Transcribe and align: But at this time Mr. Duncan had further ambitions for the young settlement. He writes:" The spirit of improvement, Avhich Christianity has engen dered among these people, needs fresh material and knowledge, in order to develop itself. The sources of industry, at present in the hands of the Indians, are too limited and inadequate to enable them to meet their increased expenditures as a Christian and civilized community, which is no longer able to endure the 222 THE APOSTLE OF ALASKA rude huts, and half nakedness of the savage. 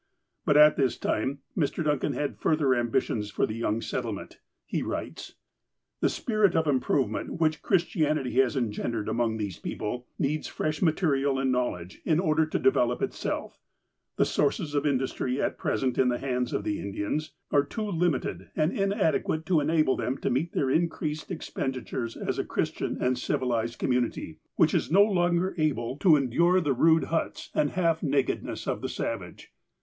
But 0.45 0.57
at 0.57 0.77
this 0.77 0.97
time 0.97 1.41
Mr. 1.55 1.83
Duncan 1.83 2.13
had 2.13 2.39
further 2.39 2.73
ambitions 2.73 3.29
for 3.29 3.45
the 3.45 3.53
young 3.53 3.83
settlement. 3.83 4.39
He 4.65 4.81
writes:" 4.81 5.35
The 6.01 6.09
spirit 6.09 6.55
of 6.55 6.65
improvement, 6.65 7.37
Avhich 7.39 7.61
Christianity 7.61 8.33
has 8.39 8.57
engen 8.57 8.93
dered 8.93 9.07
among 9.07 9.37
these 9.37 9.59
people, 9.59 10.07
needs 10.17 10.47
fresh 10.47 10.81
material 10.81 11.37
and 11.37 11.51
knowledge, 11.51 12.01
in 12.03 12.19
order 12.19 12.47
to 12.47 12.57
develop 12.57 13.03
itself. 13.03 13.59
The 14.15 14.25
sources 14.25 14.73
of 14.73 14.87
industry, 14.87 15.39
at 15.39 15.59
present 15.59 15.99
in 15.99 16.07
the 16.09 16.17
hands 16.17 16.51
of 16.51 16.63
the 16.63 16.79
Indians, 16.79 17.33
are 17.51 17.63
too 17.63 17.87
limited 17.87 18.49
and 18.55 18.71
inadequate 18.71 19.45
to 19.45 19.59
enable 19.59 19.95
them 19.95 20.17
to 20.21 20.31
meet 20.31 20.53
their 20.53 20.71
increased 20.71 21.29
expenditures 21.29 22.17
as 22.17 22.39
a 22.39 22.43
Christian 22.43 22.97
and 22.99 23.19
civilized 23.19 23.77
community, 23.77 24.39
which 24.55 24.73
is 24.73 24.89
no 24.89 25.03
longer 25.03 25.53
able 25.59 25.95
to 25.97 26.15
endure 26.15 26.59
the 26.59 26.73
222 26.73 26.73
THE 26.73 26.73
APOSTLE 26.73 26.73
OF 26.73 26.89
ALASKA 26.89 26.89
rude 26.89 27.03
huts, 27.03 27.49
and 27.53 27.69
half 27.83 28.01
nakedness 28.01 28.67
of 28.67 28.81
the 28.81 28.89
savage. 28.89 29.53